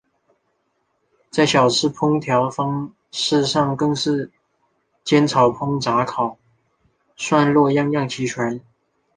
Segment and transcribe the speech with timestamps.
[1.29, 4.31] 在小吃烹调方式上更是
[5.03, 6.39] 煎炒烹炸烤
[7.15, 8.59] 涮烙样样齐全。